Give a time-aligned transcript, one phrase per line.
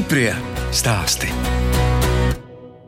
[0.00, 0.30] Stiprie
[0.72, 1.28] stāsti.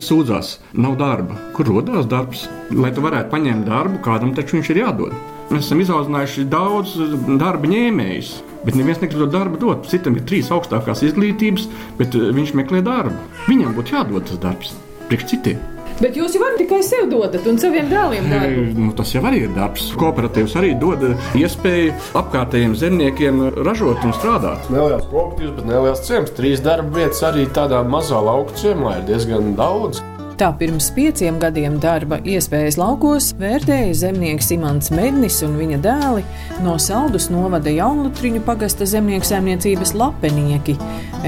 [0.00, 1.34] Sūdzās, nav darba.
[1.52, 2.46] Kur radās darbs?
[2.72, 5.12] Lai tu varētu paņemt darbu, kādam taču viņš ir jādod.
[5.50, 6.94] Mēs esam izaudzinājuši daudz
[7.42, 8.30] darba ņēmējus,
[8.62, 9.90] bet neviens negrib to darbu dot.
[9.92, 11.68] Citam ir trīs augstākās izglītības,
[12.00, 13.28] bet eh, viņš meklē darbu.
[13.44, 14.72] Viņam būtu jādod tas darbs
[15.12, 15.60] priekš citiem.
[16.00, 18.66] Bet jūs jau tikai sev dodat un saviem dēliem darbu.
[18.78, 19.90] Nu, tas jau arī ir darbs.
[20.00, 21.04] Kooperatīvs arī dod
[21.38, 24.70] iespēju apkārtējiem zemniekiem ražot un strādāt.
[24.72, 26.32] Neliels kooperatīvs, bet neliels ciems.
[26.38, 30.02] Trīs darba vietas arī tādā mazā lauka ciemā ir diezgan daudz.
[30.40, 36.22] Tā pirms pieciem gadiem darba iespējas laukos vērtēja zemnieks Imants Mednis un viņa dēli
[36.64, 40.78] no Saldus novada Jaunlutriņu pagasta zemnieku saimniecības lapenieki.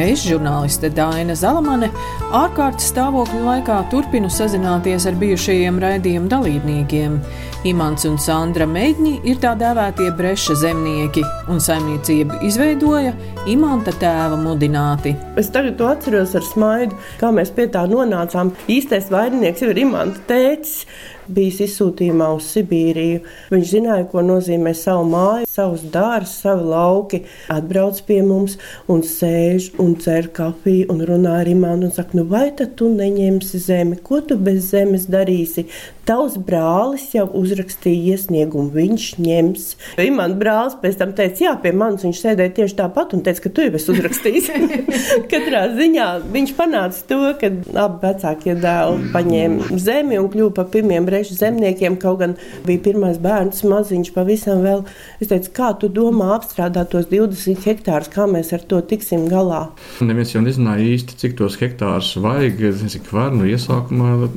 [0.01, 1.91] Es, žurnāliste Dāna Zalamane,
[2.35, 7.21] ārkārtas stāvokļa laikā turpinu sazināties ar bijušajiem raidījuma dalībniekiem.
[7.65, 13.15] Imants un Sandra Meģņi ir tā dēvētie breša zemnieki, un saimniecību izveidoja
[13.49, 15.15] Imanta tēva mudināti.
[15.41, 18.53] Es tagad to atceros ar smaidu, kā mēs pie tā nonācām.
[18.69, 20.85] Īstais vaininieks jau ir Imants tēcis
[21.29, 23.23] bijis izsūtījumā uz Sibīriju.
[23.55, 27.23] Viņš zināja, ko nozīmē savu māju, savus dārzus, savu lauki.
[27.53, 28.59] Atbrauc pie mums
[28.91, 32.91] un sēž un dzer kafiju un runā ar imānu un saka, nu vai tad tu
[32.93, 34.01] neņemsi zemi?
[34.05, 35.69] Ko tu bez zemes darīsi?
[36.05, 39.69] Tavs brālis jau uzrakstīja iesniegumu, viņš ņems.
[40.05, 43.53] Imants brālis pēc tam teica, jā, pie manis viņš sēdēja tieši tāpat un teica, ka
[43.57, 44.51] tu jau esi uzrakstījis.
[45.33, 47.49] Katrā ziņā viņš panāca to, ka
[47.87, 53.21] abi vecākie dēli paņēma zemi un kļuva par pirmiem režu zemniekiem, kaut gan bija pirmais
[53.23, 54.85] bērns, maziņš pavisam vēl.
[55.23, 59.69] Es teicu, kā tu domā apstrādāt tos 20 hektārus, kā mēs ar to tiksim galā?
[60.05, 62.63] Neviens jau nezināja īsti, cik tos hektārus vajag.
[62.95, 64.29] Cik var, nu iesākumā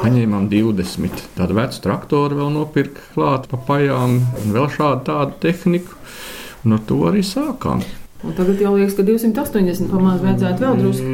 [0.00, 1.26] paņēmām 20.
[1.36, 6.00] Tādu vecu traktoru vēl nopirka klāt pa pajām un vēl šādu tādu tehniku.
[6.66, 7.84] Ar to arī sākām.
[8.24, 11.10] Un tagad jau liekas, ka 280 pamāts vajadzētu vēl drusku.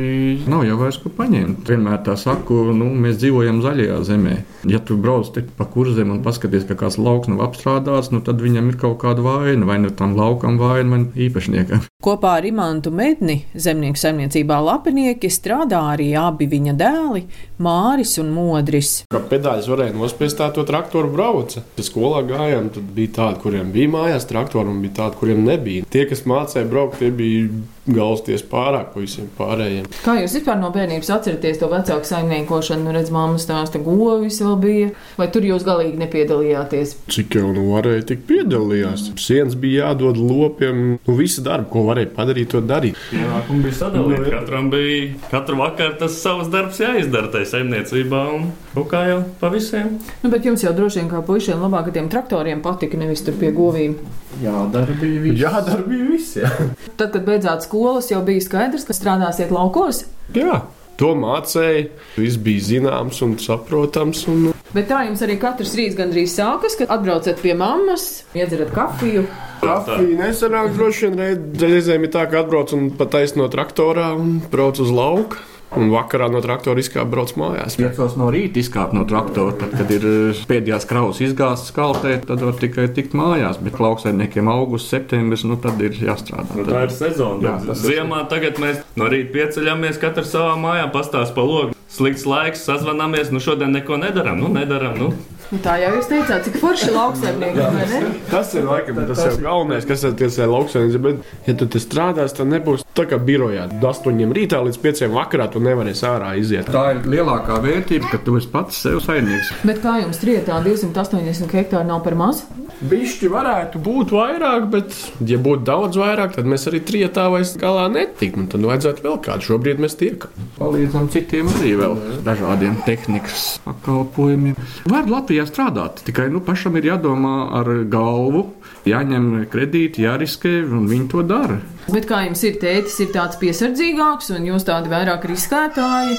[0.52, 1.64] Nav jau vairs ko paņemt.
[1.66, 4.36] Vienmēr tā saku, nu, mēs dzīvojam zaļajā zemē.
[4.70, 8.70] Ja tu brauc pa kurzem un paskaties, ka kāds lauks nav apstrādāts, nu, tad viņam
[8.70, 9.66] ir kaut kāda vaina.
[9.66, 11.88] Vai nu tam laukam vaina, vai īpašniekam.
[12.02, 17.24] Kopā ar Imantu Medni zemnieku saimniecībā Lapinieki strādā arī abi viņa dēli
[17.62, 18.94] Māris un Modris.
[19.12, 21.62] Kā pedāļus varēja nospiest tā to traktoru brauca.
[21.82, 25.86] Skolā gājām, tad bija tādi, kuriem bija mājās traktori un bija tādi, kuriem nebija.
[25.94, 27.48] Tie, kas mācīja braukt, tie bija
[27.86, 29.88] galsties pārāk par visiem pārējiem.
[30.04, 32.86] Kā jūs vispār no bērnības atceraties to vecāku saimniekošanu?
[32.86, 36.94] Nu, redz, mammas stāsta, govis vēl bija, vai tur jūs galīgi nepiedalījāties?
[37.12, 39.08] Cik jau nu varēja, tik piedalījās.
[39.22, 42.98] Sienas bija jādod lopiem, nu visu darbu, ko varēja padarīt, to darīt.
[43.10, 44.30] Pienākumi bija sadalīti.
[44.32, 49.50] Katram bija katru vakaru tas savs darbs jāizdara tajā saimniecībā un kaut kā jau pa
[49.52, 49.96] visiem.
[50.22, 53.36] Nu, bet jums jau droši vien kā puišiem labāk ar tiem traktoriem patika, nevis tur
[53.40, 53.98] pie govīm.
[54.40, 55.40] Jādara bija viss.
[55.42, 56.50] Jādara bija viss, jā.
[56.96, 60.04] Tad, kad beidzāt skolas, jau bija skaidrs, ka strādāsiet laukos.
[60.36, 60.60] Jā.
[61.00, 61.86] To mācīja,
[62.20, 64.26] viss bija zināms un saprotams.
[64.28, 64.50] Un...
[64.76, 69.24] Bet tā jums arī katrs rīts gandrīz sākas, kad atbraucat pie mammas, iedzerat kafiju.
[69.62, 74.78] Kafija nesanāk droši vien reizēm ir tā, ka atbrauc un pat no traktorā un brauc
[74.84, 75.40] uz lauku.
[75.78, 77.78] Un vakarā no traktora izkāpa brauc mājās.
[77.80, 79.54] Piecos no rīta izkāpa no traktora.
[79.60, 83.60] Tad, kad ir eh, pēdējās kraus izgāztas kaltē, tad var tikai tikt mājās.
[83.62, 86.58] Bet lauksaimniekiem augusts, septembris, nu tad ir jāstrādā.
[86.58, 87.40] Nu, tā ir sezona.
[87.46, 91.78] Jā, tas Ziemā tagad mēs no rīta pieceļamies, katrs savā mājā pastāst pa logu.
[91.92, 94.40] Slikts laiks, sazvanāmies, nu šodien neko nedaram.
[94.40, 95.12] Nu, nedaram nu.
[95.52, 98.12] Nu, tā jau jūs teicāt, cik forši lauksaimnieki.
[98.30, 101.00] tas ir laikam tas, tas jau galvenais, kas ir tie lauksaimnieki.
[101.04, 103.66] Bet, ja tu te strādās, tad nebūs tā kā birojā.
[103.74, 106.72] No 8 rītā līdz 5 vakarā tu nevarēsi ārā iziet.
[106.72, 109.52] Tā ir lielākā vērtība, ka tu esi pats sev saimnieks.
[109.68, 112.46] Bet kā jums trietā 280 hektāri nav par maz?
[112.82, 114.96] Bišķi varētu būt vairāk, bet,
[115.28, 118.48] ja būtu daudz vairāk, tad mēs arī trietā vairs galā netiktu.
[118.50, 119.46] Tad vajadzētu vēl kādu.
[119.52, 120.32] Šobrīd mēs tiekam.
[120.56, 121.94] Palīdzam citiem arī vēl
[122.26, 124.58] dažādiem tehnikas pakalpojumiem.
[124.90, 128.46] Var Latvijā strādāt, tikai nu, pašam ir jādomā ar galvu,
[128.88, 131.60] jāņem kredīti, jāriskē, un viņi to dara.
[131.90, 136.18] Bet kā jums ir tētis, ir tāds piesardzīgāks, un jūs tādi vairāk riskētāji?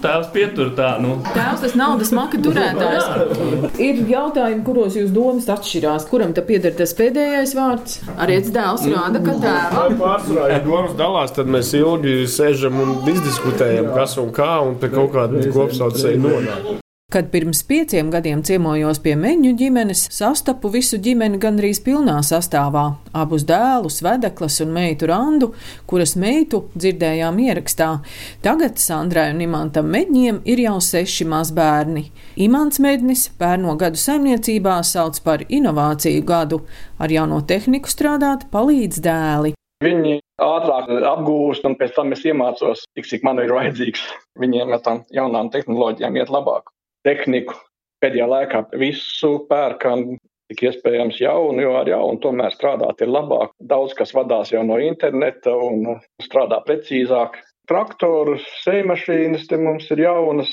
[0.00, 1.18] Tēvs pietur tā, nu.
[1.34, 3.74] Tēvs tas naudas maka turētājs.
[3.82, 6.06] Ir jautājumi, kuros jūs domas atšķirās.
[6.08, 7.98] Kuram te pieder tas pēdējais vārds?
[8.16, 9.98] Arī dēls rāda, ka tēvam.
[10.00, 14.92] Pārsvarā, ja domas dalās, tad mēs ilgi sēžam un izdiskutējam, kas un kā, un pie
[14.94, 16.83] kaut kāda kopsaucēja nonāk.
[17.14, 22.82] Kad pirms pieciem gadiem ciemojos pie meņu ģimenes, sastapu visu ģimeni gandrīz pilnā sastāvā-
[23.22, 25.52] abus dēlus, vedeklas un meitu randu,
[25.86, 28.02] kuras meitu dzirdējām ierakstā.
[28.42, 32.10] Tagad Sandrai un Imantam Medņiem ir jau seši mazbērni.
[32.36, 36.62] Imants Mednis pērno gadu saimniecībā sauc par inovāciju gadu.
[36.98, 39.54] Ar jauno tehniku strādāt palīdz dēli.
[39.84, 44.02] Viņi ātrāk apgūst, un pēc tam es iemācos, cik, cik man ir vajadzīgs.
[44.36, 46.73] Viņiem ar tām jaunām tehnoloģijām iet labāk.
[47.04, 47.56] Tehniku
[48.04, 50.16] pēdējā laikā visu pērkam,
[50.50, 53.54] cik iespējams jaunu, jo ar jaunu tomēr strādāt ir labāk.
[53.60, 57.40] Daudz kas vadās jau no interneta un strādā precīzāk.
[57.68, 60.52] Traktorus, sēmašīnas te mums ir jaunas,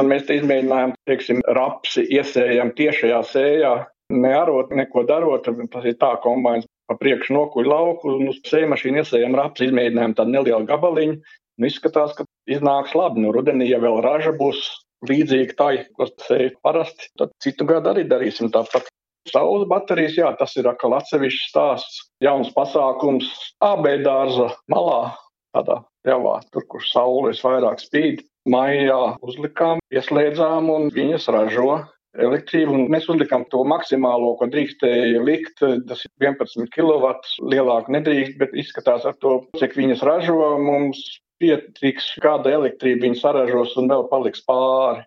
[0.00, 3.74] un mēs te izmēģinājām, teiksim, rapsi iesējam tiešajā sējā,
[4.12, 9.36] nearot, neko darot, tas ir tā kombains pa priekšu nokuļ lauku, un uz sēmašīnu iesējam
[9.38, 11.16] raps, izmēģinājām tādu nelielu gabaliņu,
[11.58, 13.24] un izskatās, ka iznāks labi.
[13.24, 14.66] Nu, rudenī, ja vēl raža būs
[15.10, 18.90] līdzīga tai, ko sēja parasti, tad citu gadu arī darīsim tāpat.
[19.30, 23.30] Saules baterijas, jā, tas ir atkal atsevišķs stāsts, jauns pasākums
[23.64, 25.14] AB dārza malā,
[25.56, 28.24] tādā pļavā, tur, kur saule visvairāk spīd.
[28.44, 31.78] Maijā uzlikām, ieslēdzām un viņas ražo
[32.20, 32.76] elektrību.
[32.92, 35.62] Mēs uzlikām to maksimālo, ko drīkstēja likt.
[35.88, 37.14] Tas ir 11 kW.
[37.54, 40.36] Lielāku nedrīkst, bet izskatās ar to, cik viņas ražo.
[40.60, 41.00] Mums
[41.42, 45.04] pietiks, kāda elektrība viņas saražos un vēl paliks pāri.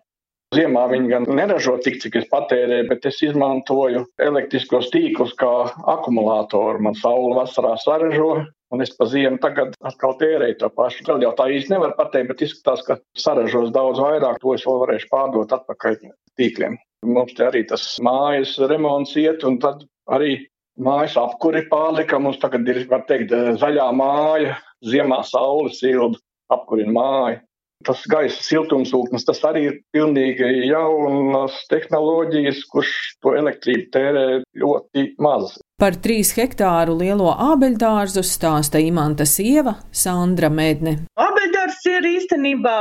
[0.56, 5.50] Ziemā viņi gan neražo tik, cik es patērēju, bet es izmantoju elektriskos tīklus kā
[5.92, 6.80] akumulātoru.
[6.86, 8.30] Man saule vasarā saražo,
[8.72, 11.04] un es pa ziemu tagad atkal tērēju to pašu.
[11.10, 14.80] Vēl jau tā īsti nevar pateikt, bet izskatās, ka saražos daudz vairāk, to es vēl
[14.86, 16.00] varēšu pārdot atpakaļ
[16.40, 16.80] tīkliem.
[17.04, 20.38] Mums te arī tas mājas remonts iet, un tad arī
[20.80, 22.22] mājas apkuri pārlika.
[22.24, 26.20] Mums tagad ir, var teikt, zaļā māja, ziemā saule silda,
[26.52, 27.42] apkurina māju
[27.86, 34.24] tas gaisa siltumsūknis, tas arī ir pilnīgi jaunas tehnoloģijas, kurš to elektrību tērē
[34.62, 35.54] ļoti maz.
[35.78, 41.04] Par trīs hektāru lielo ābeļdārzu stāsta Imanta sieva Sandra Medne.
[41.18, 42.80] Ābeļdārs ir īstenībā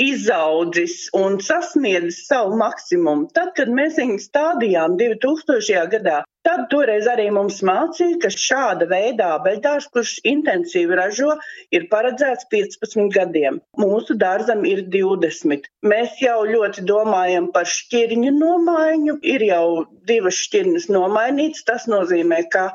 [0.00, 3.28] izaudzis un sasniedzis savu maksimumu.
[3.36, 5.86] Tad, kad mēs viņu stādījām 2000.
[5.92, 11.32] gadā, tad toreiz arī mums mācīja, ka šāda veida abeļdārs, kurš intensīvi ražo,
[11.74, 13.58] ir paredzēts 15 gadiem.
[13.80, 15.66] Mūsu dārzam ir 20.
[15.86, 19.18] Mēs jau ļoti domājam par šķirņu nomaiņu.
[19.24, 19.66] Ir jau
[20.08, 21.64] divas šķirnes nomainītas.
[21.66, 22.68] Tas nozīmē, ka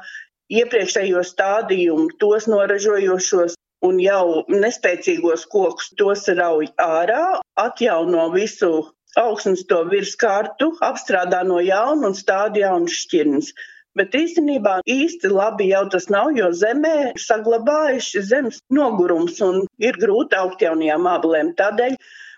[0.52, 3.56] iepriekšējo stādījumu, tos noražojošos
[3.88, 8.72] un jau nespēcīgos kokus tos rauj ārā, atjauno visu
[9.20, 13.52] augsnes to virskārtu, apstrādā no jauna un stāda jaunas šķirnes.
[14.00, 20.38] Bet īstenībā īsti labi jau tas nav, jo zemē saglabājuši zemes nogurums un ir grūti
[20.40, 21.50] augt jaunajām ābelēm.
[21.60, 21.98] Tādēļ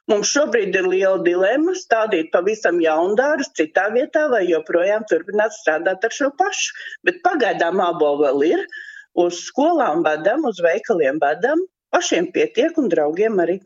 [0.09, 6.09] mums šobrīd ir liela dilema stādīt pavisam jaunu dārzu citā vietā vai joprojām turpināt strādāt
[6.09, 6.73] ar šo pašu.
[7.05, 8.65] Bet pagaidām ābolu vēl ir
[9.13, 11.61] uz skolām vedam, uz veikaliem vedam,
[11.93, 13.59] pašiem pietiek un draugiem arī.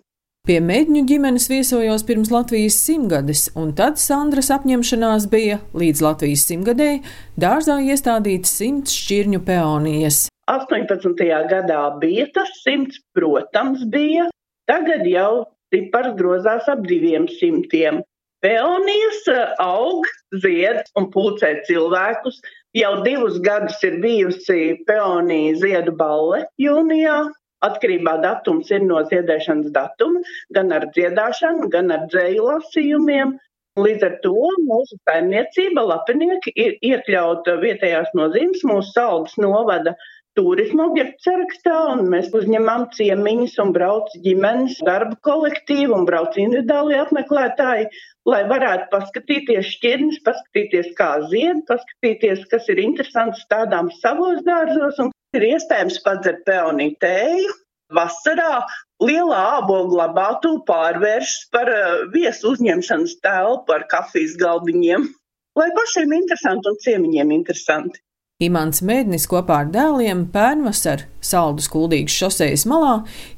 [0.48, 7.02] Pie mēģņu ģimenes viesojos pirms Latvijas simtgades, un tad Sandras apņemšanās bija līdz Latvijas simtgadēji
[7.36, 10.22] dārzā iestādīt simts šķirņu peonijas.
[10.48, 11.28] 18.
[11.52, 14.30] gadā bija tas simts, protams, bija.
[14.72, 18.00] Tagad jau cipars grozās ap diviem simtiem.
[18.40, 20.08] Peonijas eh, aug,
[20.44, 22.40] zied un pulcē cilvēkus,
[22.76, 27.20] Jau divus gadus ir bijusi peonija ziedu balle jūnijā.
[27.66, 30.20] Atkarībā datums ir no ziedēšanas datuma,
[30.54, 33.32] gan ar dziedāšanu, gan ar dzēju lasījumiem.
[33.78, 38.64] Līdz ar to mūsu saimniecība, lapinieki, ir iekļauta vietējās nozīmes.
[38.66, 39.96] Mūsu saldas novada
[40.38, 46.98] turisma objektu sarakstā, un mēs uzņemam ciemiņus un brauc ģimenes darba kolektīvu un brauc individuāli
[47.02, 47.90] apmeklētāji,
[48.30, 55.14] lai varētu paskatīties šķirnes, paskatīties, kā zied, paskatīties, kas ir interesants stādām savos dārzos, un
[55.38, 57.56] ir iespējams padzert peoniju tēju.
[57.96, 58.66] Vasarā
[59.00, 65.06] lielā ābolu glabātu pārvēršas par uh, viesu uzņemšanas telpu ar kafijas galdiņiem,
[65.60, 68.04] lai pašiem interesanti un ciemiņiem interesanti.
[68.38, 72.92] Imants Mēdnis kopā ar dēliem pērnvasar Saldus kuldīgas šosejas malā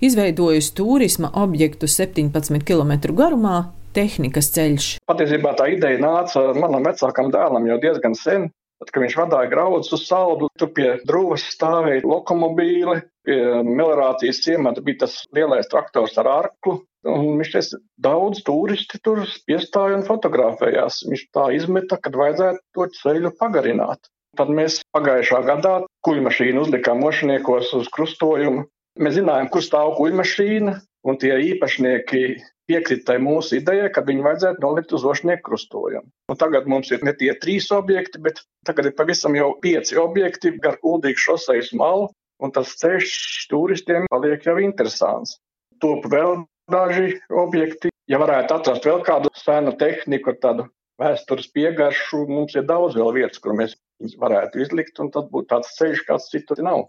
[0.03, 3.53] izveidojusi turisma objektu 17 km garumā
[3.95, 4.87] tehnikas ceļš.
[5.07, 8.49] Patiesībā tā ideja nāca manam vecākam dēlam jau diezgan sen.
[8.83, 13.39] Tad, kad viņš vadīja graudus uz saldu, tur pie drūvas stāvēja lokomobīli, pie
[13.71, 16.81] melorācijas ciemata bija tas lielais traktors ar arklu.
[17.07, 21.05] Un viņš teica, daudz turisti tur piestāja un fotografējās.
[21.07, 24.11] Viņš tā izmeta, kad vajadzētu to ceļu pagarināt.
[24.39, 25.73] Tad mēs pagājušā gadā
[26.07, 28.61] kuģmašīnu uzlikām mošaniekos uz krustojumu.
[29.03, 30.77] Mēs zinājām, kur stāv kuģmašīna,
[31.07, 32.21] un tie īpašnieki
[32.69, 36.07] piekrita mūsu idejai, ka viņi vajadzētu nolikt uz ošnieku krustojumu.
[36.31, 40.53] Un tagad mums ir ne tie trīs objekti, bet tagad ir pavisam jau pieci objekti
[40.63, 42.07] gar kuldīgu šosejas malu,
[42.39, 43.11] un tas ceļš
[43.51, 45.35] turistiem paliek jau interesants.
[45.83, 47.91] Top vēl daži objekti.
[48.09, 50.69] Ja varētu atrast vēl kādu senu tehniku, tādu
[51.01, 53.75] vēstures piegaršu, mums ir daudz vēl vietas, kur mēs
[54.19, 56.87] varētu izlikt, un tad būtu tāds ceļš, kāds citur nav.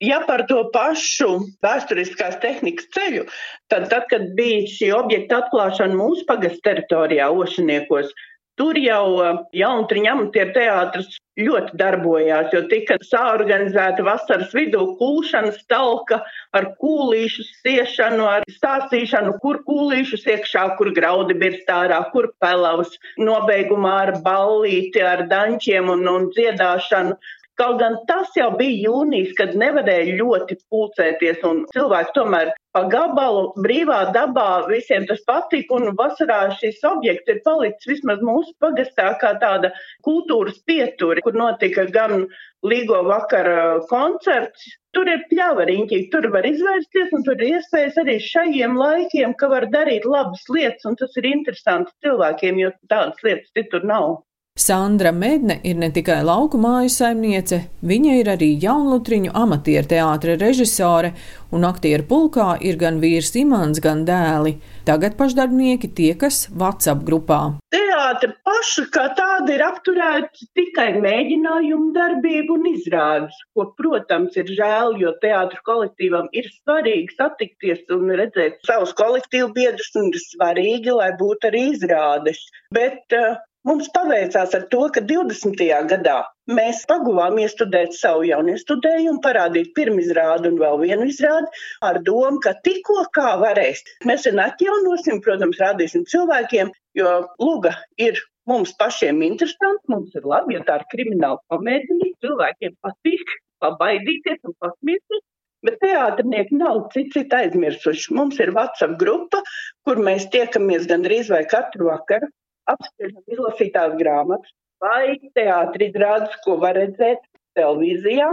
[0.00, 1.28] Ja par to pašu
[1.60, 3.26] vēsturiskās tehnikas ceļu,
[3.68, 8.14] tad, tad kad bija šī objekta atklāšana mūsu pagastu teritorijā, Ošaniekos,
[8.60, 16.20] tur jau uh, Jauntriņa amatieru teātris ļoti darbojās, jo tika sāorganizēta vasaras vidū kūšanas talka
[16.56, 24.14] ar kūlīšu siešanu, ar stāstīšanu, kur kūlīšus iekšā, kur graudi birstārā, kur pelavs, nobeigumā ar
[24.26, 27.16] ballīti, ar dančiem un, un dziedāšanu.
[27.60, 33.42] Kaut gan tas jau bija jūnijas, kad nevarēja ļoti pulcēties, un cilvēki tomēr pa gabalu
[33.60, 39.34] brīvā dabā visiem tas patika, un vasarā šis objekts ir palicis vismaz mūsu pagastā kā
[39.42, 39.74] tāda
[40.08, 42.24] kultūras pieturi, kur notika gan
[42.64, 44.64] līgo vakara koncerts.
[44.96, 49.68] Tur ir pļavariņķi, tur var izvērsties, un tur ir iespējas arī šajiem laikiem, ka var
[49.68, 54.22] darīt labas lietas, un tas ir interesanti cilvēkiem, jo tādas lietas citur nav.
[54.60, 61.14] Sandra Medne ir ne tikai lauku māju saimniece, viņa ir arī jaunlutriņu amatieru teātra režisore,
[61.54, 64.58] un aktieru pulkā ir gan vīrs Imants, gan dēli.
[64.84, 67.40] Tagad pašdarbnieki tiekas WhatsApp grupā.
[67.72, 74.98] Teātra paša kā tāda ir apturēta tikai mēģinājumu darbību un izrādes, ko, protams, ir žēl,
[75.00, 81.14] jo teātra kolektīvam ir svarīgi satikties un redzēt savus kolektīvu biedrus, un ir svarīgi, lai
[81.22, 82.42] būtu arī izrādes.
[82.74, 83.38] Bet uh,
[83.68, 85.58] Mums paveicās ar to, ka 20.
[85.88, 86.14] gadā
[86.58, 93.04] mēs paguvām iestudēt savu jauniestudējumu, parādīt pirmizrādi un vēl vienu izrādi ar domu, ka tikko
[93.18, 93.82] kā varēs.
[94.08, 97.12] Mēs vien atjaunosim, protams, rādīsim cilvēkiem, jo
[97.42, 103.36] luga ir mums pašiem interesanti, mums ir labi, ja tā ir krimināla komēdija, cilvēkiem patīk
[103.60, 105.26] pabaidīties un pasmieties.
[105.68, 108.14] Bet teātrinieki nav cits aizmirsuši.
[108.16, 109.44] Mums ir WhatsApp grupa,
[109.84, 112.32] kur mēs tiekamies gandrīz vai katru vakaru
[112.72, 117.22] apspriežam izlasītās grāmatas vai teātris izrādes, ko var redzēt
[117.58, 118.30] televīzijā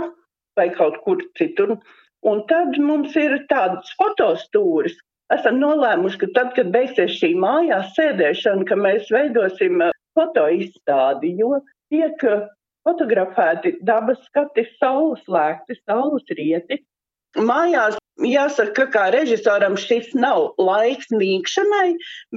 [0.57, 1.77] vai kaut kur citur.
[2.27, 4.97] Un tad mums ir tādas fotostūris.
[5.33, 11.59] Esam nolēmuši, ka tad, kad beigsies šī mājās sēdēšana, ka mēs veidosim uh, fotoizstādi, jo
[11.91, 12.47] tiek uh,
[12.87, 16.79] fotografēti dabas skati, saules lēkti, saules rieti.
[17.37, 21.89] Mājās Jāsaka, ka kā režisoram šis nav laiks mīkšanai,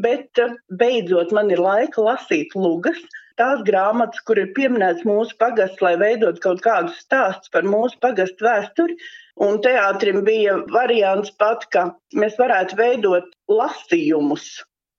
[0.04, 3.00] bet eh, beidzot man ir laika lasīt lugas.
[3.40, 8.44] Tās grāmatas, kur ir pieminēts mūsu pagasts, lai veidot kaut kādus stāstus par mūsu pagastu
[8.44, 8.98] vēsturi.
[9.40, 14.50] Un teātrim bija variants pat, ka mēs varētu veidot lasījumus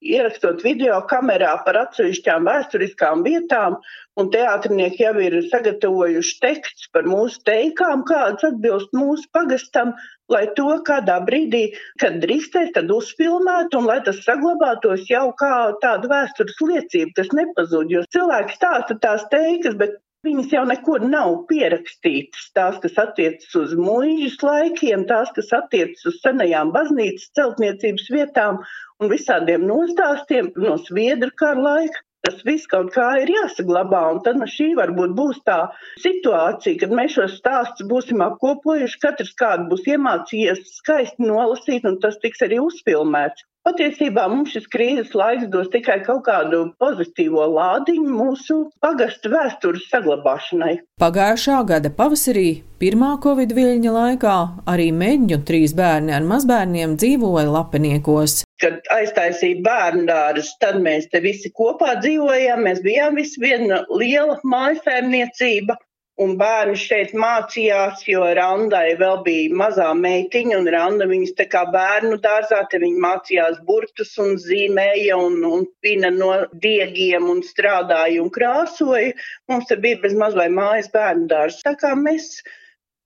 [0.01, 3.77] ierakstot video kamerā par atsevišķām vēsturiskām vietām,
[4.19, 9.93] un teātrinieki jau ir sagatavojuši teksts par mūsu teikām, kāds atbilst mūsu pagastam,
[10.33, 11.63] lai to kādā brīdī,
[12.01, 17.91] kad drīkstēs, tad uzfilmētu un lai tas saglabātos jau kā tāda vēstures liecība, kas nepazūd,
[17.93, 22.51] jo cilvēki stāsta tās teikas, bet Viņas jau nekur nav pierakstītas.
[22.53, 28.59] Tās, kas attiecas uz mūžas laikiem, tās, kas attiecas uz senajām baznīcas celtniecības vietām
[29.01, 32.05] un visādiem nostāstiem no Sviedru kara laika.
[32.25, 35.57] Tas viss kaut kā ir jāsaglabā, un tad nu, šī varbūt būs tā
[36.03, 42.19] situācija, kad mēs šos stāstus būsim apkopojuši, katrs kādu būs iemācījies skaisti nolasīt, un tas
[42.21, 43.47] tiks arī uzfilmēts.
[43.61, 50.79] Patiesībā mums šis krīzes laiks dos tikai kaut kādu pozitīvo lādiņu mūsu pagastu vēstures saglabāšanai.
[51.03, 54.37] Pagājušā gada pavasarī, pirmā covid viļņa laikā,
[54.73, 58.39] arī meģņu trīs bērni ar mazbērniem dzīvoja lapeniekos.
[58.65, 62.65] Kad aiztaisīja bērnu dārzus, tad mēs te visi kopā dzīvojām.
[62.65, 65.77] Mēs bijām visi viena liela mājasēmniecība.
[66.21, 71.63] Un bērni šeit mācījās, jo Randai vēl bija mazā meitiņa, un Randa viņas tā kā
[71.73, 76.31] bērnu dārzā, te viņi mācījās burtus un zīmēja un, un pina no
[76.65, 79.15] diegiem un strādāja un krāsoja.
[79.49, 81.63] Mums te bija bez maz vai mājas bērnu dārzs.
[81.65, 82.29] Tā kā mēs,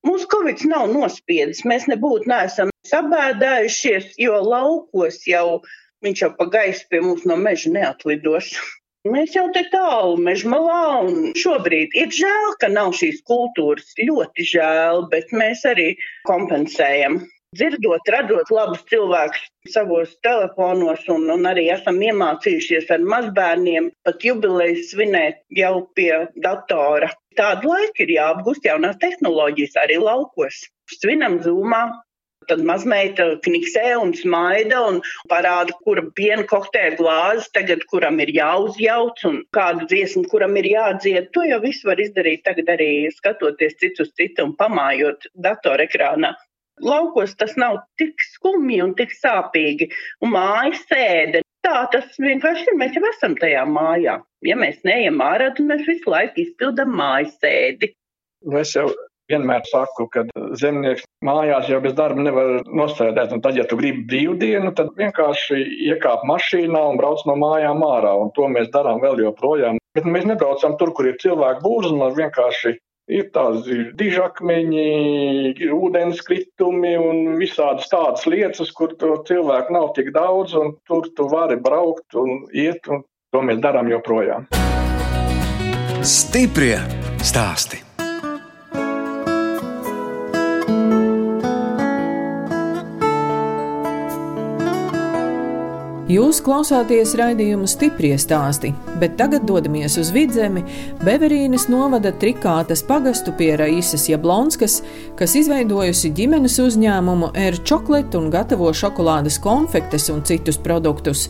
[0.04, 5.62] mums Covid nav nospiedis, mēs nebūtu neesam sabēdājušies, jo laukos jau
[6.04, 8.52] viņš jau pa gaisu pie mums no meža neatlidos.
[9.06, 13.92] Mēs jau te tālu mežmalā, un šobrīd ir žēl, ka nav šīs kultūras.
[14.02, 15.92] Ļoti žēl, bet mēs arī
[16.26, 17.20] kompensējam.
[17.56, 24.82] Dzirdot, radot labus cilvēkus savos telefonos, un, un arī esam iemācījušies ar mazbērniem pat jubileju
[24.90, 26.10] svinēt jau pie
[26.42, 27.12] datora.
[27.38, 30.66] Tādu laiku ir jāapgūst jaunās tehnoloģijas arī laukos.
[30.98, 31.84] Svinam zūmā,
[32.50, 35.00] Tad mazmeita kniksē un smaida un
[35.32, 41.32] parāda, kura piena kokteļa glāzes tagad kuram ir jāuzjauc un kādu dziesmu kuram ir jādzied.
[41.34, 46.36] To jau visu var izdarīt tagad arī skatoties cits uz citu un pamājot datorekrānā.
[46.84, 49.90] Laukos tas nav tik skumji un tik sāpīgi.
[50.22, 51.42] Un mājas sēde.
[51.66, 52.78] Tā tas vienkārši ir.
[52.78, 54.20] Mēs jau esam tajā mājā.
[54.46, 57.96] Ja mēs neejam ārā, tad mēs visu laiku izpildām mājas sēdi.
[58.52, 58.90] Mēs jau
[59.32, 60.22] Vienmēr saku, ka
[60.60, 62.60] zemnieks mājās jau bez darba nevar.
[62.66, 65.58] Un tad, ja tu gribi brīvdienu, tad vienkārši
[65.90, 68.14] iekāp mašīnā un brauc no mājām ārā.
[68.22, 69.82] Un to mēs darām vēl joprojām.
[69.98, 72.76] Bet mēs nebraucam tur, kur ir cilvēku būrs, un vienkārši
[73.16, 74.86] ir tādi dižakmeņi,
[75.62, 80.58] ir ūdenskritumi un visādas tādas lietas, kur cilvēku nav tik daudz,
[80.90, 84.50] tur tu vari braukt un iet, un to mēs darām joprojām.
[86.06, 86.78] Stiprie
[87.26, 87.85] stāsti.
[96.06, 98.70] Jūs klausāties raidījumu stipri stāstī,
[99.02, 100.62] bet tagad dodamies uz vidzemi
[101.02, 104.76] Beverīnas novada trikātas pagastu pie Raisas Jablonskas,
[105.18, 111.24] kas izveidojusi ģimenes uzņēmumu Air Chocolate un gatavo šokolādes konfektes un citus produktus.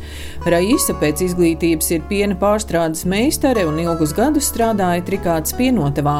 [0.43, 6.17] Raisa pēc izglītības ir piena pārstrādes meistare un ilgus gadus strādāja trikātas pienotavā.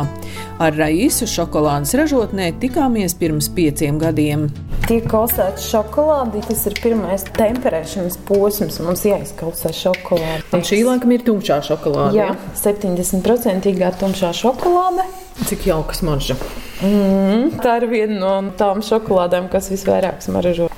[0.64, 4.48] Ar Raisu šokolādes ražotnē tikāmies pirms pieciem gadiem.
[4.86, 8.45] Tiek kausēta šokolāde, tas ir pirmais temperēšanas posms.
[8.86, 10.44] Mums jāizkausē šokolāde.
[10.54, 12.18] Un šī laikam ir tumšā šokolāde.
[12.18, 12.30] Jā,
[12.62, 15.08] 70% tumšā šokolāde.
[15.46, 16.38] Cik jauka smarža.
[16.86, 20.70] Mm, tā ir viena no tām šokolādēm, kas visvairāk smaržo.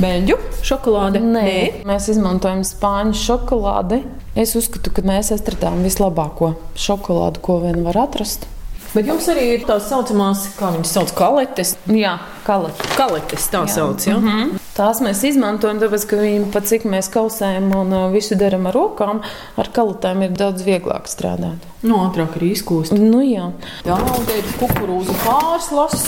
[0.00, 1.20] Beļģu šokolāde?
[1.20, 1.82] Nē, Nē.
[1.88, 4.04] mēs izmantojam spāņu šokolādi.
[4.38, 8.46] Es uzskatu, ka mēs atradām vislabāko šokolādi, ko vien var atrast.
[8.90, 11.76] Bet jums arī ir tās saucamās, kā viņas sauc, kaletes.
[11.94, 12.96] Jā, kaletes.
[12.98, 13.74] Kaletes tā Jā.
[13.76, 14.06] sauc.
[14.06, 14.16] Ja?
[14.18, 14.59] Mm -hmm.
[14.76, 18.76] Tās mēs izmantojam, tāpēc, ka viņi pat cik mēs kausējam un uh, visu darām ar
[18.76, 19.22] rokām,
[19.58, 21.66] ar kaletēm ir daudz vieglāk strādāt.
[21.82, 22.94] Nu, ātrāk arī izkūst.
[22.94, 23.50] Nu, jā.
[23.86, 26.06] Daudz ir kukurūzu pārslas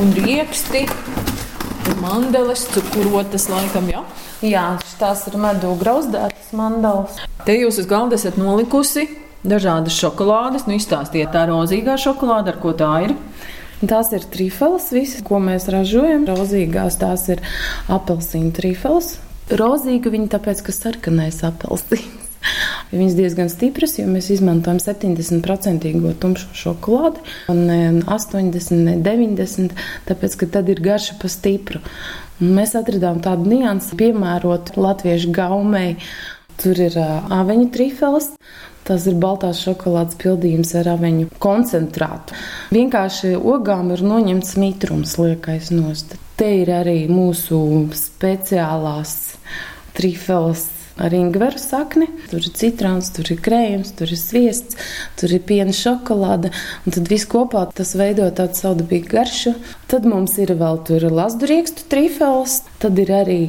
[0.00, 0.86] un rieksti.
[2.02, 4.02] Mandeles, cukurotas, laikam, jā.
[4.44, 4.64] Jā,
[5.00, 7.18] tās ir medu grauzdētas mandeles.
[7.46, 9.06] Te jūs uz galda esat nolikusi
[9.46, 10.66] dažādas šokolādes.
[10.68, 13.16] Nu, izstāstiet tā rozīgā šokolāde, ar ko tā ir.
[13.84, 16.24] Tās ir trīfeles, visas, ko mēs ražojam.
[16.24, 17.42] Rozīgās tās ir
[17.92, 19.16] apelsīnu trīfeles.
[19.52, 22.22] Rozīga viņa tāpēc, ka sarkanais apelsīns.
[22.94, 29.74] Viņas diezgan stipras, jo mēs izmantojam 70% tumšo šokolādi, un ne 80, ne 90,
[30.08, 31.82] tāpēc, ka tad ir garša pa stipru.
[32.40, 35.96] Un mēs atradām tādu niansu, piemērotu latviešu gaumei.
[36.56, 38.30] Tur ir uh, aveņu trīfeles,
[38.86, 42.36] Tas ir baltās šokolādes pildījums ar aveņu koncentrātu.
[42.74, 46.14] Vienkārši ogām ir noņemts mitrums, liekais nost.
[46.38, 47.58] Te ir arī mūsu
[47.98, 49.16] speciālās
[49.96, 52.08] trifeles ar ingveru sakni.
[52.30, 54.78] Tur ir citrons, tur ir krējums, tur ir sviests,
[55.20, 56.52] tur ir piena šokolāde.
[56.86, 59.56] Un tad viss kopā tas veido tādu saudabīgu garšu.
[59.90, 63.40] Tad mums ir vēl tur lazduriekstu trifels, tad ir arī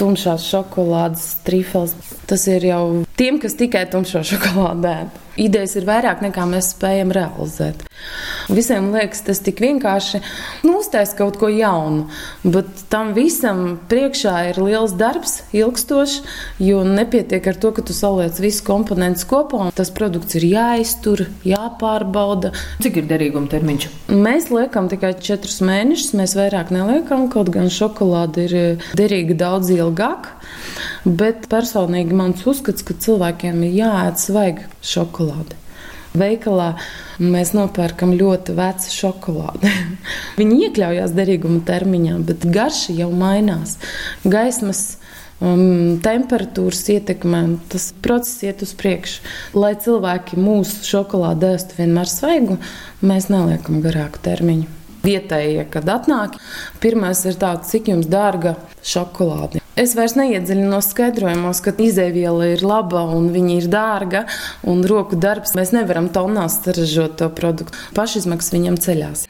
[0.00, 1.94] tumšās šokolādes trifels.
[2.28, 2.84] Tas ir jau
[3.16, 5.18] tiem, kas tikai tumšo šokolādi ēd.
[5.40, 7.86] Idejas ir vairāk nekā mēs spējam realizēt.
[8.52, 10.18] Visiem liekas, tas tik vienkārši
[10.66, 12.04] nu, uztaisīt kaut ko jaunu,
[12.44, 16.18] bet tam visam priekšā ir liels darbs, ilgstošs,
[16.60, 19.70] jo nepietiek ar to, ka tu saliec visus komponentus kopā.
[19.78, 22.52] Tas produkts ir jāiztur, jāpārbauda.
[22.84, 23.88] Cik ir derīguma termiņš?
[24.12, 28.58] Mēs liekam tikai 4 mēnešus, mēs vairāk neliekam, kaut gan šokolāde ir
[28.98, 30.34] derīga daudz ilgāk.
[31.04, 35.58] Bet personīgi mans uzskats, ka cilvēkiem ir jāēd svaiga šokolāde.
[36.18, 36.74] Veikalā
[37.22, 39.70] mēs nopērkam ļoti vecu šokolādi.
[40.38, 43.78] Viņi iekļaujas derīguma termiņā, bet garša jau mainās.
[44.28, 44.82] Gaismas
[45.40, 49.24] um, temperatūras ietekmē, tas process iet uz priekšu.
[49.56, 52.60] Lai cilvēki mūsu šokolādi ēstu vienmēr svaigu,
[53.00, 54.68] mēs neliekam garāku termiņu.
[55.02, 56.36] Vietējie, kad atnāk,
[56.82, 58.54] pirmais ir tāds, cik jums dārga
[58.86, 59.61] šokolāde.
[59.72, 64.20] Es vairs neiedziļinos skaidrojumos, ka izēviela ir laba un viņa ir dārga
[64.68, 65.54] un roku darbs.
[65.56, 67.72] Mēs nevaram tonās saražot to produktu.
[67.96, 69.24] Pašizmaksas viņam ceļās.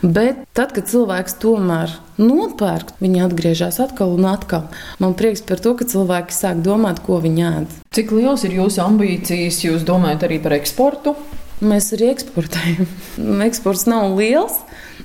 [0.00, 4.64] Bet tad, kad cilvēks tomēr nopērk, viņi atgriežas atkal un atkal.
[5.02, 7.78] Man prieks par to, ka cilvēki sāk domāt, ko viņi ēd.
[7.92, 9.60] Cik liels ir jūsu ambīcijas?
[9.66, 11.18] Jūs domājat arī par eksportu?
[11.60, 12.88] Mēs arī eksportējam.
[13.48, 14.56] Eksports nav liels,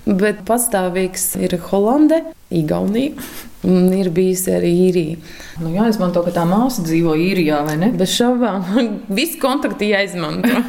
[0.07, 3.27] bet pastāvīgs ir Holande, Igaunija.
[3.67, 5.15] Un ir bijusi arī īrija.
[5.59, 7.89] Nu, jāizmanto, ka tā māsa dzīvo īrijā, vai ne?
[7.97, 8.63] Bez šaubām.
[9.17, 10.61] Visi kontakti jāizmanto.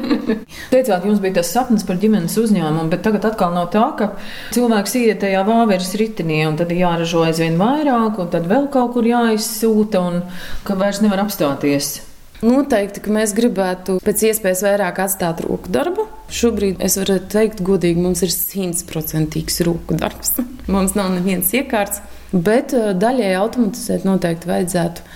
[0.72, 4.10] Teicāt, jums bija tas sapnis par ģimenes uzņēmumu, bet tagad atkal nav tā, ka
[4.54, 9.08] cilvēks iet tajā vāveres ritinī un tad jāražo aizvien vairāk, un tad vēl kaut kur
[9.10, 10.22] jāizsūta, un
[10.64, 11.98] ka vairs nevar apstāties.
[12.46, 16.06] Noteikti, ka mēs gribētu pēc iespējas vairāk atstāt roku darbu.
[16.28, 20.34] Šobrīd es varu teikt, godīgi, mums ir simtprocentīgs roku darbs.
[20.74, 25.06] mums nav nevienas iekārtas, bet eh, daļai automatizēt noteikti vajadzētu,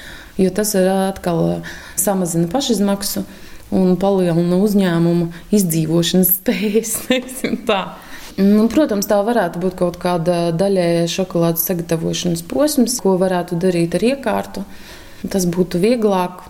[0.41, 3.27] jo tas atkal eh, samazina pašizmaksu.
[3.73, 6.97] un palielina uzņēmuma izdzīvošanas spējas.
[8.41, 14.07] Nu, protams, tā varētu būt kaut kāda daļēja šokolādes sagatavošanas posms, ko varētu darīt ar
[14.13, 14.65] iekārtu.
[15.29, 16.45] Tas būtu vieglāk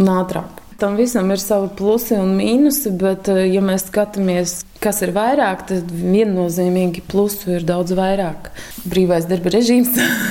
[0.00, 0.65] un ātrāk.
[0.76, 5.64] Tam visam ir savi plusi un mīnusi, bet, eh, ja mēs skatāmies Kas ir vairāk,
[5.66, 8.52] tad viennozīmīgi plusu ir daudz vairāk.
[8.86, 9.88] Brīvais darba režīms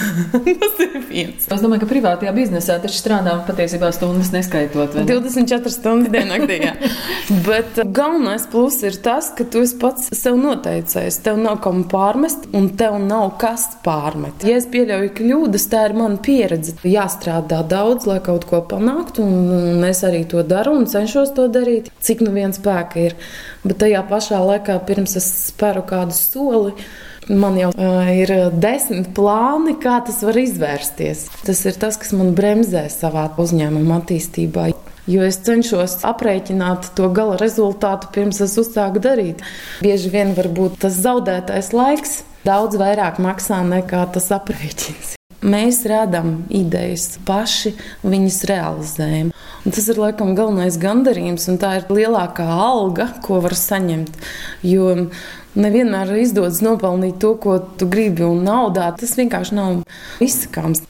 [0.62, 1.48] tas ir viens.
[1.52, 4.96] Es domāju, ka privātajā biznesā taču strādā patiesībā stundas neskaitot.
[5.10, 6.62] 24 stundas diennaktī.
[7.50, 11.18] Bet uh, galvenais pluss ir tas, ka tu esi pats sev noteicējis.
[11.26, 14.46] Tev nav kam pārmest, un tev nav kas pārmet.
[14.48, 16.78] Ja es pieļauju kļūdas, tā ir mana pieredze.
[16.88, 21.92] Jāstrādā daudz, lai kaut ko panāktu, un es arī to daru un cenšos to darīt,
[22.00, 23.20] cik nu viens spēka ir.
[23.66, 26.74] Bet tajā pašā laikā, pirms es spēru kādu soli,
[27.32, 31.26] man jau uh, ir desmit plāni, kā tas var izvērsties.
[31.48, 34.70] Tas ir tas, kas man bremzē savā uzņēmuma attīstībā.
[35.10, 39.44] Jo es cenšos aprēķināt to gala rezultātu pirms es uzsāku darīt.
[39.86, 45.14] Bieži vien var būt tas zaudētais laiks daudz vairāk maksā nekā tas aprēķins.
[45.46, 47.76] Mēs radām idejas paši,
[48.06, 49.35] viņas realizējam.
[49.66, 54.20] Un tas ir laikam galvenais gandarījums, un tā ir lielākā alga, ko var saņemt.
[54.62, 54.92] Jo
[55.58, 59.82] nevienmēr izdodas nopelnīt to, ko tu gribi, un naudā tas vienkārši nav
[60.22, 60.86] izsakāms.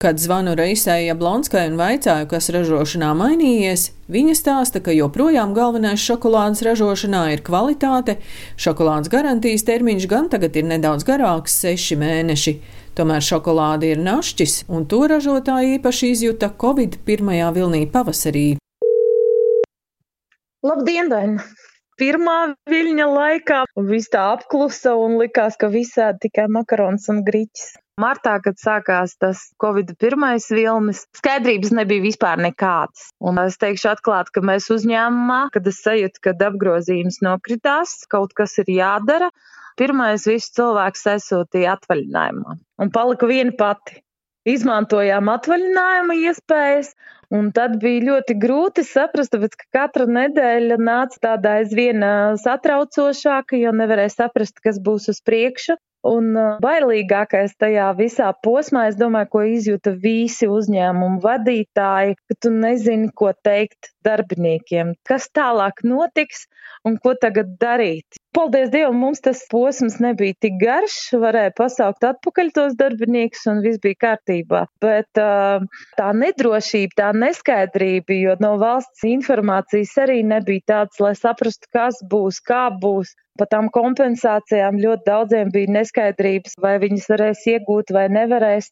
[0.00, 6.62] Kad zvanu Reisai Jablonskai un vaicāju, kas ražošanā mainījies, viņa stāsta, ka joprojām galvenais šokolādes
[6.64, 8.14] ražošanā ir kvalitāte.
[8.56, 12.54] Šokolādes garantijas termiņš gan tagad ir nedaudz garāks- seši mēneši.
[12.96, 18.56] Tomēr šokolāde ir našķis, un to ražotāji īpaši izjuta Covid pirmajā vilnī pavasarī.
[20.64, 21.44] Labdien, Daina!
[22.00, 23.60] Pirmā viļņa laikā
[23.92, 27.76] viss tā apklusa un likās, ka visādi tikai makarons un griķis.
[28.00, 33.10] Martā, kad sākās tas Covid pirmais vilnis, skaidrības nebija vispār nekādas.
[33.20, 38.56] Un es teikšu atklāti, ka mēs uzņēmumā, kad es sajūtu, ka apgrozījums nokritās, kaut kas
[38.62, 39.30] ir jādara,
[39.80, 44.02] Pirmais visu cilvēks aizsūtīja atvaļinājumā un palika viena pati.
[44.48, 46.94] Izmantojām atvaļinājuma iespējas,
[47.36, 52.04] un tad bija ļoti grūti saprast, tāpēc, ka katra nedēļa nāca tāda aizvien
[52.40, 55.76] satraucošāka, jo nevarēja saprast, kas būs uz priekšu.
[56.08, 56.32] Un
[56.64, 63.34] bailīgākais tajā visā posmā, es domāju, ko izjūta visi uzņēmumu vadītāji, ka tu nezini, ko
[63.44, 66.46] teikt darbiniekiem, kas tālāk notiks
[66.88, 68.16] un ko tagad darīt.
[68.32, 73.82] Paldies Dievam, mums tas posms nebija tik garš, varēja pasaukt atpakaļ tos darbiniekus un viss
[73.82, 74.64] bija kārtībā.
[74.80, 82.00] Bet tā nedrošība, tā neskaidrība, jo no valsts informācijas arī nebija tāds, lai saprastu, kas
[82.08, 83.12] būs, kā būs.
[83.40, 88.68] Par tām kompensācijām ļoti daudziem bija neskaidrības, vai viņas varēs iegūt vai nevarēs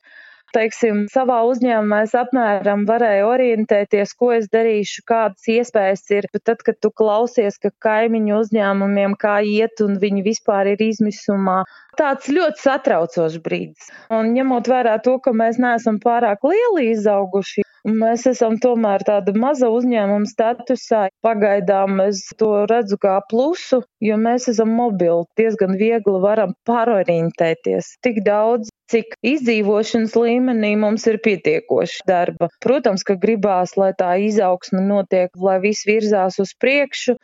[0.55, 6.29] teiksim, savā uzņēmumā es apmēram varēju orientēties, ko es darīšu, kādas iespējas ir.
[6.33, 11.63] Bet tad, kad tu klausies, ka kaimiņu uzņēmumiem kā iet un viņi vispār ir izmisumā,
[12.01, 13.91] tāds ļoti satraucošs brīdis.
[14.15, 19.69] Un ņemot vērā to, ka mēs neesam pārāk lieli izauguši, Mēs esam tomēr tāda maza
[19.73, 21.07] uzņēmuma statusā.
[21.25, 27.95] Pagaidām es to redzu kā plusu, jo mēs esam mobili, diezgan viegli varam pārorientēties.
[28.05, 32.49] Tik daudz, cik izdzīvošanas līmenī mums ir pietiekoši darba.
[32.65, 37.19] Protams, ka gribās, lai tā izaugsme notiek, lai viss virzās uz priekšu,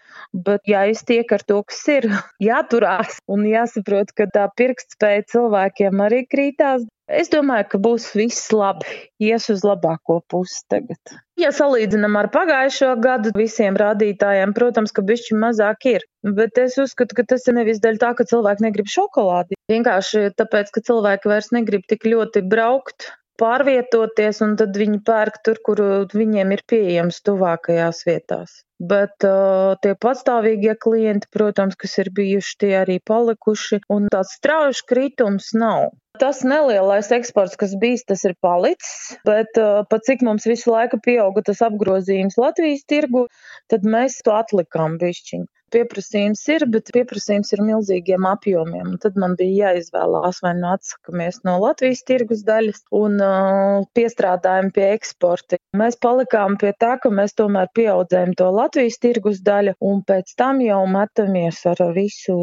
[0.46, 2.08] bet jāiztiek ar to, kas ir,
[2.50, 6.86] jāturās un jāsaprot, ka tā pirktspēja cilvēkiem arī krītās.
[7.04, 8.88] Es domāju, ka būs viss labi,
[9.20, 11.23] ies uz labāko pusi tagad.
[11.40, 16.04] Ja salīdzinām ar pagājušo gadu, visiem rādītājiem, protams, ka bišķi mazāk ir.
[16.36, 19.58] Bet es uzskatu, ka tas ir nevis dēļ tā, ka cilvēki negrib šokolādi.
[19.72, 25.58] Vienkārši tāpēc, ka cilvēki vairs negrib tik ļoti braukt pārvietoties, un tad viņi pērk tur,
[25.66, 25.82] kur
[26.14, 28.62] viņiem ir pieejams tuvākajās vietās.
[28.84, 34.82] Bet uh, tie patstāvīgie klienti, protams, kas ir bijuši, tie arī palikuši, un tāds strauji
[34.90, 35.92] kritums nav.
[36.18, 41.00] Tas nelielais eksports, kas bijis, tas ir palicis, bet uh, pat cik mums visu laiku
[41.02, 43.26] pieauga tas apgrozījums Latvijas tirgu,
[43.70, 45.48] tad mēs to atlikām bišķiņu.
[45.74, 48.92] Pieprasījums ir, bet pieprasījums ir milzīgiem apjomiem.
[48.94, 54.70] Un tad man bija jāizvēlās, vai nu atsakamies no Latvijas tirgus daļas un uh, piestrādājam
[54.74, 55.58] pie eksporta.
[55.76, 60.62] Mēs palikām pie tā, ka mēs tomēr pieaudzējam to Latvijas tirgus daļu un pēc tam
[60.62, 62.38] jau metamies ar visu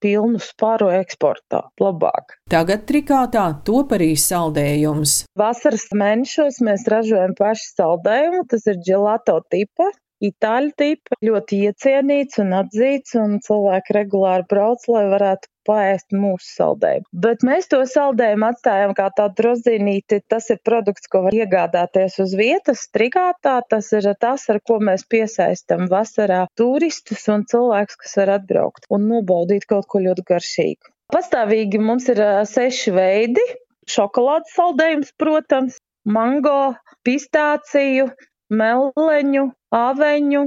[0.00, 1.66] pilnu spāru eksportā.
[1.80, 2.38] Labāk.
[2.52, 5.24] Tagad trikātā top arī saldējums.
[5.38, 9.90] Vasaras mēnešos mēs ražojam pašu saldējumu, tas ir gelato tipa.
[10.24, 17.06] Itāļu tipa, ļoti iecienīts un atzīts, un cilvēki regulāri brauc, lai varētu paēst mūsu saldējumu.
[17.24, 20.20] Bet mēs to saldējumu atstājam kā tādu drozīnīti.
[20.30, 23.58] Tas ir produkts, ko var iegādāties uz vietas, strigātā.
[23.70, 29.08] Tas ir tas, ar ko mēs piesaistam vasarā turistus un cilvēkus, kas var atbraukt un
[29.10, 30.94] nobaudīt kaut ko ļoti garšīgu.
[31.10, 33.44] Pastāvīgi mums ir seši veidi.
[33.90, 36.74] Šokolādes saldējums, protams, mango,
[37.06, 38.10] pistāciju,
[38.50, 40.44] meleņu, aveņu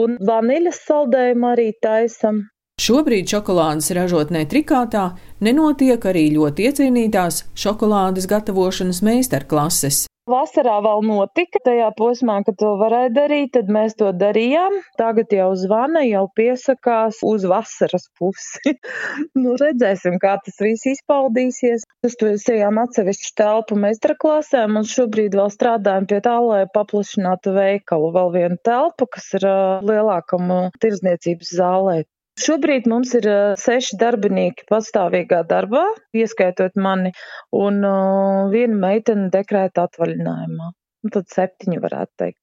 [0.00, 2.44] un vaniļas saldējumu arī taisam.
[2.82, 5.06] Šobrīd šokolādes ražotnē Trikātā
[5.40, 10.04] nenotiek arī ļoti iecienītās šokolādes gatavošanas meistarklases.
[10.26, 14.74] Vasarā vēl notika, tajā posmā, kad to varēja darīt, tad mēs to darījām.
[14.98, 18.72] Tagad jau zvana, jau piesakās uz vasaras pusi.
[19.42, 21.86] nu, redzēsim, kā tas viss izpaudīsies.
[22.02, 28.10] Mēs to esam atsevišķu telpu meistarklasēm, un šobrīd vēl strādājam pie tā, lai paplašinātu veikalu.
[28.18, 29.46] Vēl viena telpa, kas ir
[29.86, 30.50] lielākam
[30.82, 32.00] tirzniecības zālē.
[32.36, 37.14] Šobrīd mums ir uh, seši darbinieki pastāvīgā darbā, ieskaitot mani,
[37.56, 40.68] un uh, viena meitene dekrēta atvaļinājumā.
[41.06, 42.38] Un tad septiņi varētu teikt.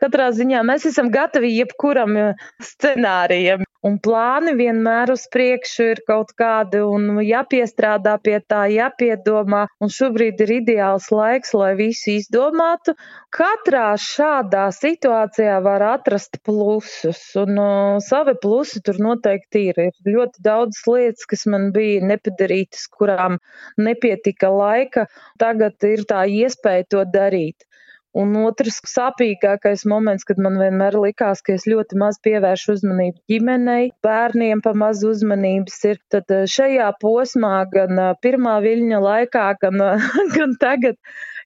[0.00, 2.16] Katrā ziņā mēs esam gatavi jebkuram
[2.62, 3.62] scenārijam.
[3.84, 9.66] Un plāni vienmēr uz priekšu ir kaut kādi, un jāpiestrādā pie tā, jāpiedomā.
[9.84, 12.94] Un šobrīd ir ideāls laiks, lai visu izdomātu.
[13.34, 19.82] Katrā šādā situācijā var atrast plusus, un uh, savi plusi tur noteikti ir.
[19.90, 23.36] Ir ļoti daudz lietas, kas man bija nepadarītas, kurām
[23.76, 25.08] nepietika laika.
[25.44, 27.68] Tagad ir tā iespēja to darīt.
[28.14, 33.88] Un otrs sāpīgākais moments, kad man vienmēr likās, ka es ļoti maz pievēršu uzmanību ģimenei,
[34.06, 39.82] bērniem pa maz uzmanības ir, tad eh, šajā posmā gan eh, pirmā viļņa laikā, gan,
[39.82, 41.00] eh, gan tagad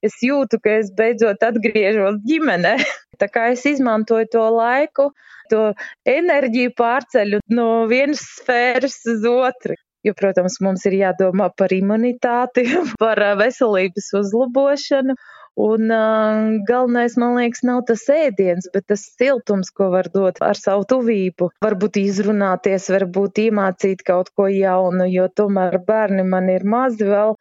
[0.05, 2.77] es jūtu, ka es beidzot atgriežos ģimenē.
[3.23, 5.09] Tā kā es izmantoju to laiku,
[5.49, 5.71] to
[6.05, 9.81] enerģiju pārceļu no vienas sfēras uz otru.
[10.07, 12.69] Jo, protams, mums ir jādomā par imunitāti,
[13.03, 15.17] par veselības uzlabošanu.
[15.59, 20.59] Un uh, galvenais, man liekas, nav tas ēdiens, bet tas siltums, ko var dot ar
[20.59, 21.51] savu tuvību.
[21.65, 27.35] Varbūt izrunāties, varbūt iemācīt kaut ko jaunu, jo tomēr bērni man ir mazi vēl.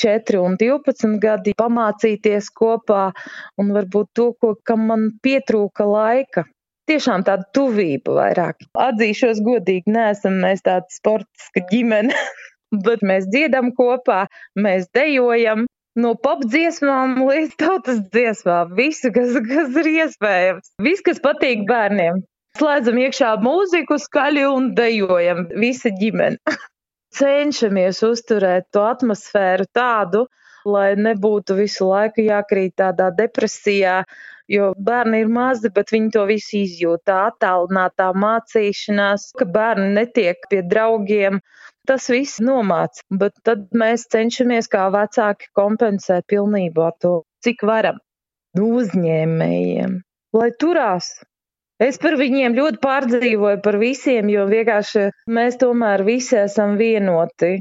[0.00, 3.10] 4 un 12 gadi pamācīties kopā,
[3.60, 6.46] un varbūt to, ko, kam man pietrūka laika.
[6.88, 8.64] Tiešām tāda tuvība vairāk.
[8.88, 12.16] Atzīšos godīgi, neesam mēs tāda sportiska ģimene,
[12.86, 14.24] bet mēs dziedam kopā,
[14.56, 18.74] mēs dejojam, No popdziesmām līdz tautas dziesmām.
[18.78, 20.74] Visu, kas, kas ir iespējams.
[20.86, 22.22] Viss, kas patīk bērniem.
[22.58, 25.48] Slēdzam iekšā mūziku, skaļi un dejojam.
[25.58, 26.38] Visa ģimene.
[27.18, 30.28] Cenšamies uzturēt to atmosfēru tādu,
[30.62, 34.04] lai nebūtu visu laiku jākrīt tādā depresijā,
[34.50, 37.02] jo bērni ir mazi, bet viņi to visu izjūt.
[37.10, 41.42] Tā attālinātā mācīšanās, ka bērni netiek pie draugiem,
[41.90, 47.98] Tas viss nomāca, bet tad mēs cenšamies kā vecāki kompensēt pilnībā to, cik varam.
[48.54, 49.96] Nu, uzņēmējiem,
[50.38, 51.08] lai turās.
[51.82, 57.56] Es par viņiem ļoti pārdzīvoju par visiem, jo vienkārši mēs tomēr visi esam vienoti.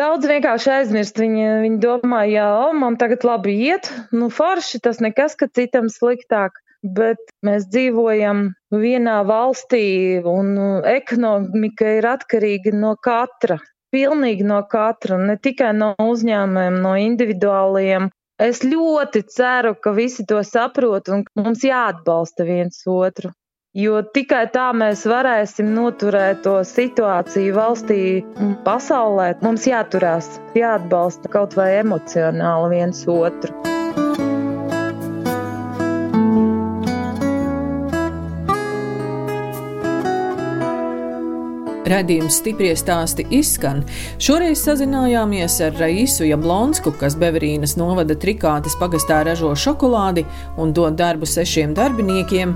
[0.00, 1.20] Daudz vienkārši aizmirst.
[1.20, 5.92] Viņi, viņi domā, ja oh, man tagad labi iet, nu forši tas nekas, ka citam
[5.92, 10.54] sliktāk bet mēs dzīvojam vienā valstī un
[10.86, 13.58] ekonomika ir atkarīga no katra.
[13.94, 18.10] Pilnīgi no katra, ne tikai no uzņēmumiem, no individuāliem.
[18.38, 23.32] Es ļoti ceru, ka visi to saprot un mums jāatbalsta viens otru.
[23.78, 28.00] Jo tikai tā mēs varēsim noturēt to situāciju valstī
[28.40, 29.34] un pasaulē.
[29.44, 33.54] Mums jāturās, jāatbalsta kaut vai emocionāli viens otru.
[41.88, 43.80] Radījums stiprie stāsti izskan.
[44.20, 50.26] Šoreiz sazinājāmies ar Raisu Jablonsku, kas Beverīnas novada trikātes pagastā ražo šokolādi
[50.60, 52.52] un dod darbu sešiem darbiniekiem,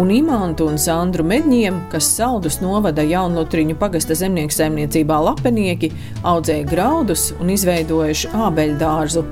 [0.00, 5.92] un Imantu un Sandru Medņiem, kas saldus novada jaunlutriņu pagasta zemnieku saimniecībā lapenieki,
[6.24, 9.26] audzēja graudus un izveidojuši ābeļdārzu.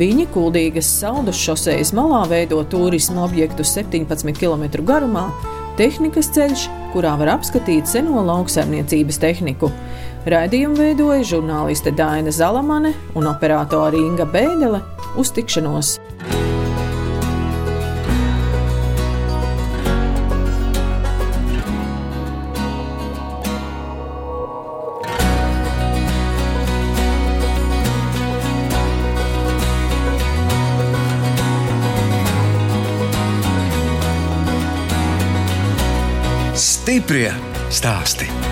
[0.00, 5.30] Viņi kuldīgas saldus šosejas malā veido turismu objektu 17 km garumā
[5.78, 9.70] tehnikas ceļš, kurā var apskatīt seno lauksaimniecības tehniku.
[10.30, 14.82] Raidījumu veidoja žurnāliste Dāna Zalamane un operātore Inga Bēdelē
[15.20, 15.98] uz tikšanos!
[36.90, 37.30] Stiprie
[37.70, 38.49] stāsti.